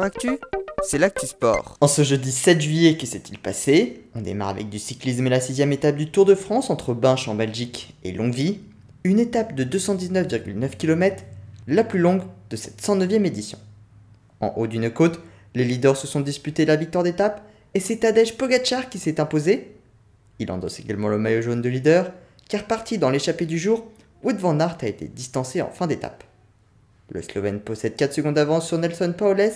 [0.00, 0.38] Actu,
[0.82, 1.76] c'est l'actu sport.
[1.82, 4.04] En ce jeudi 7 juillet, que s'est-il passé?
[4.14, 7.28] On démarre avec du cyclisme et la sixième étape du Tour de France entre Binche
[7.28, 8.60] en Belgique et Longvie.
[9.04, 11.24] Une étape de 219,9 km,
[11.66, 13.58] la plus longue de cette 109e édition.
[14.40, 15.20] En haut d'une côte,
[15.54, 17.42] les leaders se sont disputés la victoire d'étape
[17.74, 19.74] et c'est Tadej Pogacar qui s'est imposé.
[20.38, 22.12] Il endosse également le maillot jaune de leader,
[22.48, 23.84] car parti dans l'échappée du jour,
[24.22, 26.24] Wout van Aert a été distancé en fin d'étape.
[27.10, 29.52] Le Slovène possède 4 secondes d'avance sur Nelson Paoles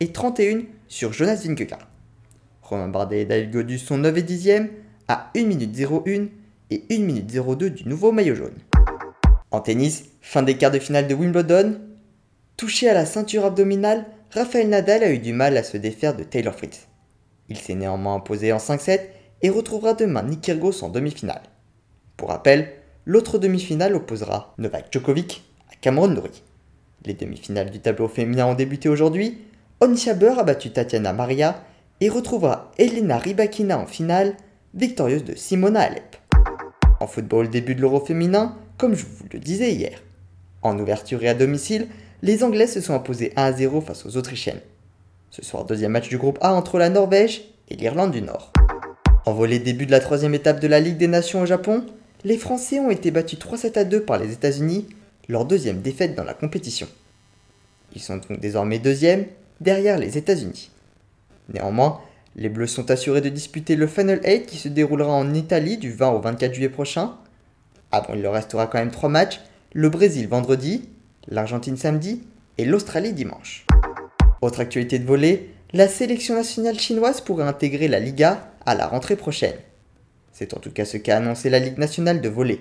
[0.00, 1.86] et 31 sur Jonas Vingegaard.
[2.62, 4.68] Romain Bardet et David Godus sont 9 et 10e
[5.08, 6.28] à 1 minute 01
[6.70, 8.56] et 1 minute 02 du nouveau maillot jaune.
[9.50, 11.80] En tennis, fin des quarts de finale de Wimbledon,
[12.56, 16.22] touché à la ceinture abdominale, Rafael Nadal a eu du mal à se défaire de
[16.22, 16.86] Taylor Fritz.
[17.48, 19.00] Il s'est néanmoins imposé en 5-7
[19.42, 21.42] et retrouvera demain Nick Kyrgios en demi-finale.
[22.16, 22.72] Pour rappel,
[23.04, 26.42] l'autre demi-finale opposera Novak Djokovic à Cameron Norrie.
[27.04, 29.38] Les demi-finales du tableau féminin ont débuté aujourd'hui.
[29.82, 31.64] Onisha Burr a battu Tatiana Maria
[32.02, 34.36] et retrouvera Elena Rybakina en finale,
[34.74, 36.16] victorieuse de Simona Alep.
[37.00, 40.02] En football, début de l'Euro féminin, comme je vous le disais hier.
[40.60, 41.88] En ouverture et à domicile,
[42.20, 44.60] les Anglais se sont imposés 1 0 face aux Autrichiennes.
[45.30, 48.52] Ce soir, deuxième match du groupe A entre la Norvège et l'Irlande du Nord.
[49.24, 51.86] En volet début de la troisième étape de la Ligue des Nations au Japon,
[52.24, 54.88] les Français ont été battus 3-7 à 2 par les États-Unis
[55.26, 56.86] leur deuxième défaite dans la compétition.
[57.94, 59.24] Ils sont donc désormais deuxièmes,
[59.60, 60.70] derrière les États-Unis.
[61.52, 62.00] Néanmoins,
[62.36, 65.92] les Bleus sont assurés de disputer le Final 8 qui se déroulera en Italie du
[65.92, 67.16] 20 au 24 juillet prochain.
[67.92, 69.40] Avant, il leur restera quand même trois matchs
[69.72, 70.88] le Brésil vendredi,
[71.28, 72.22] l'Argentine samedi
[72.58, 73.66] et l'Australie dimanche.
[74.42, 79.16] Autre actualité de volet, la sélection nationale chinoise pourrait intégrer la Liga à la rentrée
[79.16, 79.56] prochaine.
[80.32, 82.60] C'est en tout cas ce qu'a annoncé la Ligue nationale de volley.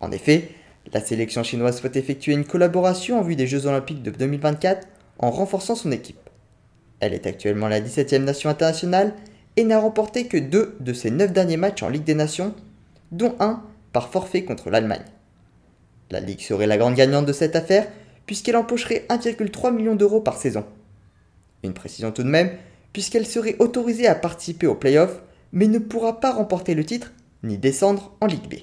[0.00, 0.48] En effet,
[0.92, 4.86] la sélection chinoise souhaite effectuer une collaboration en vue des Jeux olympiques de 2024
[5.18, 6.19] en renforçant son équipe.
[7.00, 9.14] Elle est actuellement la 17e nation internationale
[9.56, 12.54] et n'a remporté que deux de ses 9 derniers matchs en Ligue des Nations,
[13.10, 15.04] dont un par forfait contre l'Allemagne.
[16.10, 17.86] La Ligue serait la grande gagnante de cette affaire
[18.26, 20.64] puisqu'elle empocherait 1,3 million d'euros par saison.
[21.64, 22.50] Une précision tout de même,
[22.92, 25.20] puisqu'elle serait autorisée à participer aux playoffs,
[25.52, 28.54] mais ne pourra pas remporter le titre ni descendre en Ligue B.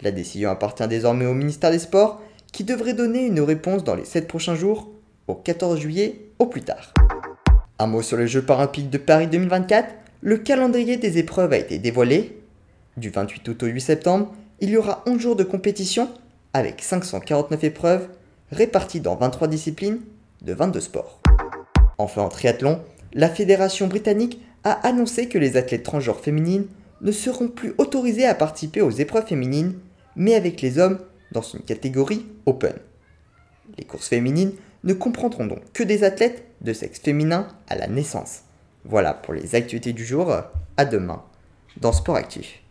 [0.00, 2.20] La décision appartient désormais au ministère des Sports
[2.52, 4.90] qui devrait donner une réponse dans les 7 prochains jours,
[5.28, 6.92] au 14 juillet au plus tard.
[7.82, 11.80] Un mot sur les Jeux paralympiques de Paris 2024, le calendrier des épreuves a été
[11.80, 12.40] dévoilé.
[12.96, 16.08] Du 28 août au 8 septembre, il y aura 11 jours de compétition
[16.52, 18.06] avec 549 épreuves
[18.52, 19.98] réparties dans 23 disciplines
[20.42, 21.18] de 22 sports.
[21.98, 22.80] Enfin en triathlon,
[23.14, 26.66] la fédération britannique a annoncé que les athlètes transgenres féminines
[27.00, 29.74] ne seront plus autorisées à participer aux épreuves féminines
[30.14, 31.00] mais avec les hommes
[31.32, 32.74] dans une catégorie open.
[33.76, 34.52] Les courses féminines
[34.84, 38.40] ne comprendront donc que des athlètes de sexe féminin à la naissance.
[38.84, 40.34] Voilà pour les actualités du jour.
[40.76, 41.22] À demain
[41.80, 42.60] dans Sport Actif.